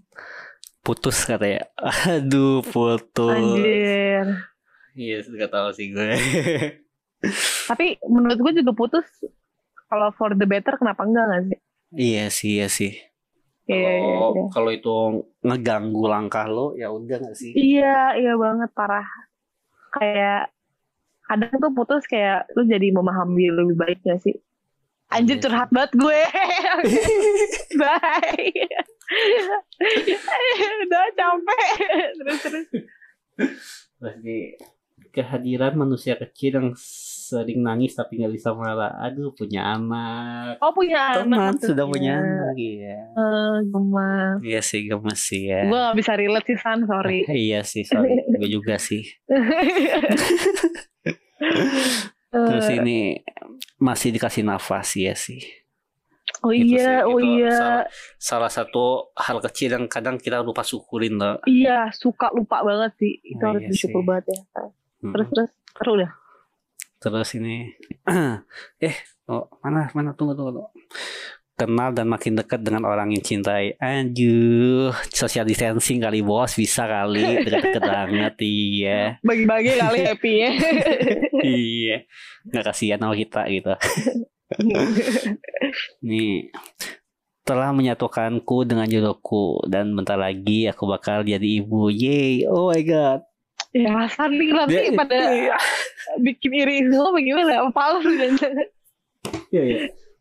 [0.79, 1.67] Putus katanya.
[2.13, 3.33] Aduh, putus.
[3.33, 4.52] anjir
[4.93, 6.05] Iya, yes, gak tahu sih gue.
[7.71, 9.07] tapi menurut gue juga putus
[9.87, 11.59] kalau for the better kenapa enggak nggak sih
[11.95, 12.91] iya sih, iya sih.
[13.63, 14.43] Iya, iya, Kalau iya.
[14.51, 14.95] kalau itu
[15.39, 17.55] ngeganggu langkah lo, ya udah gak sih?
[17.55, 19.07] iya iya banget parah
[19.95, 20.51] kayak
[21.23, 24.35] kadang tuh putus kayak lu jadi memahami lebih baik gak sih
[25.07, 25.43] anjir Iya.
[25.47, 26.21] curhat banget gue
[27.79, 28.51] bye
[30.83, 31.67] udah capek
[32.19, 32.67] terus terus
[33.95, 34.37] Berarti
[35.13, 38.91] kehadiran manusia kecil yang sering nangis tapi nggak bisa marah.
[38.99, 40.57] Aduh, punya anak.
[40.59, 41.87] oh punya Teman anak sudah maksudnya.
[41.87, 42.97] punya anak, iya.
[43.09, 45.63] Eh, gemas Iya sih, gemes sih ya.
[45.63, 48.19] gue gak bisa relate sih San sorry iya sih, sorry.
[48.27, 49.01] Gue juga sih.
[52.29, 52.97] Terus Eh, ini
[53.77, 55.39] masih dikasih nafas ya sih.
[56.41, 57.83] oh Gitu iya sih, oh itu iya Salah,
[58.17, 58.83] salah satu
[59.15, 61.37] hal kecil yang kadang kita lupa syukurin loh.
[61.45, 64.05] iya suka lupa banget sih itu Oh, harus iya bersyukur sih.
[64.05, 64.39] banget ya.
[65.11, 66.11] Terus terus terus udah
[67.03, 67.67] Terus ini
[68.87, 68.95] eh
[69.27, 70.71] oh, mana mana tunggu tunggu tunggu.
[71.53, 73.77] Kenal dan makin dekat dengan orang yang cintai.
[73.77, 79.21] Anjuh, social distancing kali bos bisa kali dekat-dekat banget iya.
[79.21, 80.51] bagi-bagi kali happy ya
[81.45, 81.97] iya.
[82.47, 83.75] Nggak kasihan sama kita gitu.
[86.07, 86.49] Nih
[87.43, 91.91] telah menyatukanku dengan jodohku dan bentar lagi aku bakal jadi ibu.
[91.91, 92.47] Yeay.
[92.47, 93.27] Oh my god.
[93.73, 95.55] Ya Sandi nanti Dia- pada Iya.
[96.19, 98.33] bikin iri semua bagaimana apa palsu dan
[99.49, 99.79] Iya, iya.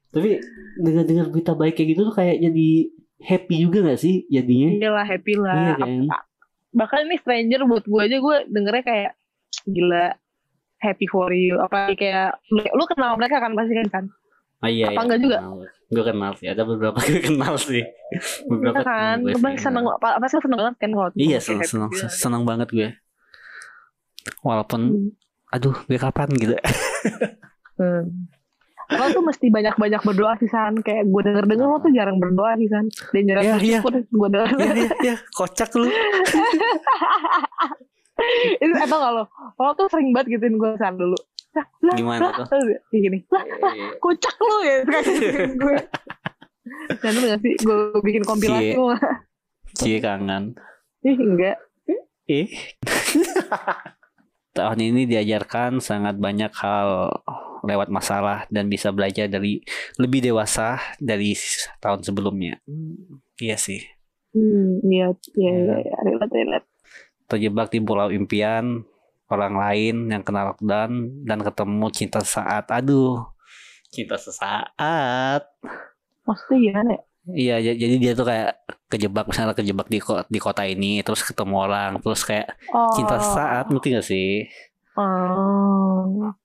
[0.09, 0.41] Tapi
[0.77, 2.69] dengar-dengar berita baik kayak gitu tuh kayak jadi
[3.23, 4.69] happy juga gak sih jadinya?
[4.75, 5.91] iyalah happy Iya lah kan?
[6.05, 6.27] Apa-
[6.73, 9.13] bahkan ini stranger buat gue aja gue dengernya kayak
[9.65, 10.17] gila
[10.79, 14.05] happy for you apalagi kayak lu, kenal mereka kan pasti kan kan
[14.59, 14.89] Oh iya.
[14.89, 15.39] Apa enggak juga?
[15.91, 16.47] Gue kenal sih.
[16.47, 17.83] Ada beberapa gue kenal sih.
[17.83, 19.99] Iya Beberapa kan, gue seneng, kenal.
[19.99, 22.07] apa sih seneng banget kan kalau Iya seneng happy seneng gitu.
[22.09, 22.89] seneng banget gue.
[24.41, 25.11] Walaupun Hmm.
[25.51, 26.55] aduh gue kapan gitu.
[27.73, 28.29] Hmm.
[28.91, 32.69] Lo tuh mesti banyak-banyak berdoa sih San Kayak gue denger-denger lo tuh jarang berdoa sih
[32.69, 33.79] San Dan jarang Iya, iya.
[33.81, 35.89] bersyukur Gue denger Iya iya iya kocak lu.
[38.61, 39.25] Itu atau gak lo
[39.57, 41.17] Lo tuh sering banget gituin gue San dulu
[41.53, 42.61] lah, lah, Gimana lah, tuh?
[42.89, 43.43] Kayak gini Lah
[43.99, 45.05] kocak lu ya Kayak
[45.55, 45.77] gue
[47.01, 48.97] Dan lu gak sih Gue bikin kompilasi Cie.
[49.75, 50.53] Cie kangen.
[51.03, 51.57] Ih enggak
[52.25, 52.47] Eh.
[54.53, 57.09] Tahun ini diajarkan sangat banyak hal
[57.65, 59.65] lewat masalah dan bisa belajar dari
[59.97, 61.33] lebih dewasa dari
[61.81, 62.61] tahun sebelumnya.
[62.69, 63.81] Hmm, Iya sih.
[64.37, 65.97] Hmm Iya Iya iya iya.
[66.05, 66.67] Relate relate
[67.29, 68.85] Terjebak di pulau impian
[69.33, 72.69] orang lain yang kena lockdown dan ketemu cinta saat.
[72.69, 73.25] Aduh.
[73.89, 75.49] Cinta sesaat.
[76.29, 78.59] Maksudnya gimana ya Iya, jadi dia tuh kayak
[78.93, 82.93] kejebak misalnya kejebak di kota, di kota ini, terus ketemu orang, terus kayak oh.
[82.93, 84.45] cinta sesaat, ngerti gak sih?
[85.01, 86.37] Oh.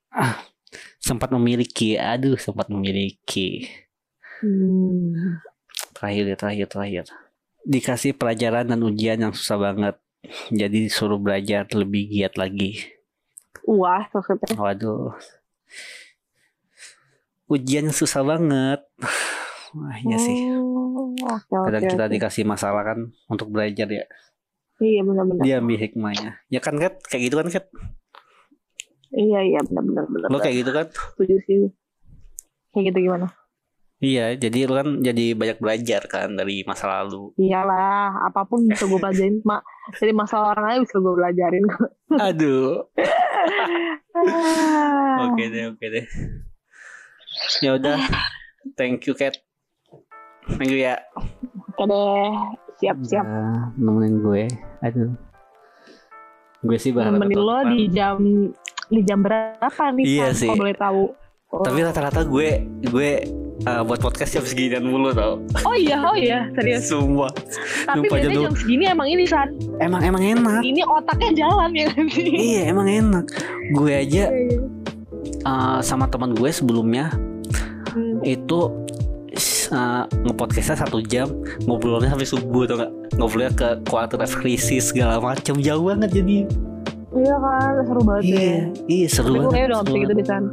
[1.03, 3.67] Sempat memiliki, aduh, sempat memiliki.
[4.39, 5.43] Hmm.
[5.91, 7.05] Terakhir ya, terakhir, terakhir.
[7.67, 9.99] Dikasih pelajaran dan ujian yang susah banget.
[10.51, 12.79] Jadi disuruh belajar lebih giat lagi.
[13.67, 15.11] Wah maksudnya Waduh.
[17.51, 18.83] Ujian yang susah banget.
[19.75, 20.35] Wah, iya sih.
[21.23, 21.39] Oh.
[21.65, 22.13] Kadang kita oke.
[22.13, 22.99] dikasih masalah kan
[23.31, 24.05] untuk belajar ya.
[24.77, 25.41] Iya benar-benar.
[25.41, 26.31] Dia ambil hikmahnya.
[26.53, 27.01] Ya kan, Kat?
[27.09, 27.65] Kayak gitu kan, Kat?
[29.15, 30.27] Iya iya benar-benar benar.
[30.29, 30.87] Lo kayak gitu kan?
[31.15, 31.57] setuju sih.
[32.75, 33.33] Kayak gitu gimana?
[33.97, 37.33] Iya, jadi lu kan jadi banyak belajar kan dari masa lalu.
[37.41, 39.41] Iyalah, apa pun bisa gue pelajarin.
[39.49, 39.57] Ma
[39.97, 41.65] dari masalah orang lain bisa gue pelajarin.
[42.29, 42.85] Aduh.
[44.13, 45.33] Ah.
[45.33, 46.05] Oke deh, oke deh.
[47.65, 47.97] Ya udah.
[48.77, 49.46] Thank you, Kat.
[50.49, 50.95] Thank you ya.
[51.69, 52.31] Oke deh,
[52.77, 53.25] siap-siap.
[53.75, 54.43] Nemenin gue.
[54.79, 55.11] Aduh.
[56.59, 58.15] Gue sih berharap Nemenin lo depan- di jam
[58.87, 60.05] di jam berapa nih?
[60.05, 60.47] Iya sih.
[60.47, 61.03] Kalau boleh tahu.
[61.47, 61.63] Oh.
[61.63, 62.49] Tapi rata-rata gue
[62.83, 63.09] gue
[63.63, 65.39] uh, buat podcast jam seginian mulu tau.
[65.63, 66.87] oh iya, oh iya, serius.
[66.87, 67.31] Semua.
[67.85, 68.43] Tapi Lupa jadul.
[68.43, 69.55] jam segini emang ini San.
[69.77, 70.59] Emang emang enak.
[70.59, 72.05] Ini otaknya jalan ya kan.
[72.17, 73.25] Iya, emang enak.
[73.71, 74.59] Gue aja Iya.
[75.41, 77.11] uh, sama teman gue sebelumnya
[77.87, 78.19] Hmm.
[78.21, 78.69] itu
[79.69, 81.27] uh, ngepodcastnya satu jam
[81.63, 86.37] ngobrolnya sampai subuh atau enggak ngobrolnya ke quarter life crisis segala macam jauh banget jadi.
[87.09, 88.29] Iya kan, seru banget ya.
[88.29, 89.53] iya iya seru Tapi gue banget.
[89.53, 90.43] kayaknya udah gak bisa seru gitu deh San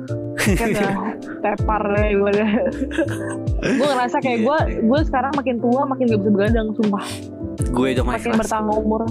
[0.55, 0.93] Kan udah
[1.45, 2.51] tepar deh gue udah
[3.61, 4.45] Gue ngerasa kayak Iya.
[4.45, 4.59] gue.
[4.83, 7.05] Gue sekarang makin tua makin gak bisa begadang Sumpah.
[7.69, 9.03] Gue udah Makin bertambah umur.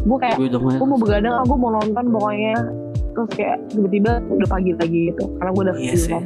[0.00, 2.54] Gue kayak gue udah Gue mau begadang Gue mau nonton pokoknya.
[3.12, 5.24] Terus kayak tiba-tiba udah pagi lagi gitu.
[5.36, 6.24] Karena gue udah Iya ketiduran.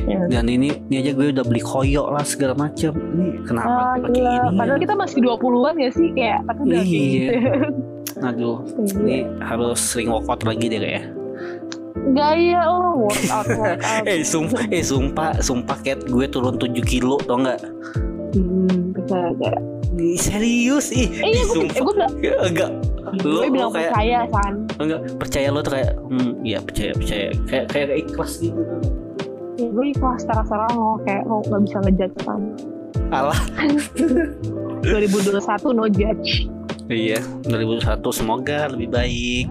[0.00, 0.18] Iya.
[0.28, 4.06] dan ini ini aja gue udah beli koyok lah segala macam ini kenapa Ah gue
[4.06, 4.56] pakai ini?
[4.56, 7.00] Padahal kita masih 20an ya sih Kayak Tapi udah Iya.
[7.06, 7.32] gitu.
[8.28, 8.56] Aduh
[8.98, 11.04] ini harus sering workout lagi deh kayak.
[12.10, 14.02] Gaya lo Workout workout.
[14.04, 17.60] Eh sumpah eh sumpah sumpah cat gue turun 7 kilo tau nggak?
[18.32, 19.18] Hmm Bisa
[19.92, 20.86] Ih, serius?
[20.90, 22.12] Ih Eh iya gue Gue bilang
[22.44, 22.70] enggak
[23.20, 24.54] Lu- Gue bilang kayak- percaya San.
[24.78, 27.26] Enggak percaya lo tuh kayak hmm ya percaya percaya.
[27.44, 28.54] Kayak kayak ikhlas gitu.
[28.54, 28.76] ya,
[29.70, 32.40] gue ikhlas terasa lo kayak lo nggak bisa ngejudge kan
[33.10, 33.40] alah
[34.84, 35.38] 2021
[35.72, 36.50] no judge
[36.86, 39.46] iya 2001 semoga lebih baik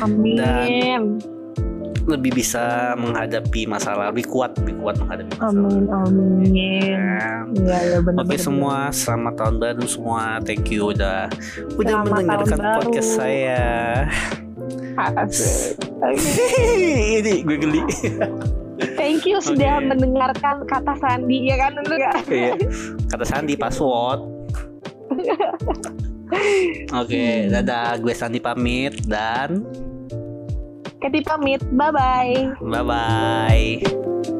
[0.00, 1.16] amin
[2.02, 7.46] lebih bisa menghadapi masalah lebih kuat lebih kuat menghadapi masalah amin amin Kan?
[7.62, 10.42] iya ya benar Oke semua, selamat tahun baru semua.
[10.42, 11.30] Thank you udah
[11.76, 12.78] udah Selamat mendengarkan tahun baru.
[12.82, 13.62] podcast saya.
[14.98, 15.78] Asik.
[17.22, 17.80] Ini gue geli.
[18.98, 19.86] thank you sudah Oke.
[19.92, 22.14] mendengarkan kata Sandi ya kan bener gak?
[22.28, 22.54] Iya.
[23.10, 24.20] Kata Sandi password.
[27.02, 28.00] Oke, dadah.
[28.00, 29.66] Gue Sandi pamit dan
[31.02, 34.38] Keti pamit bye bye bye bye.